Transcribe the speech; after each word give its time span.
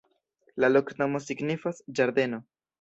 La 0.65 0.69
loknomo 0.77 1.23
signifas: 1.27 1.85
ĝardeno. 2.01 2.45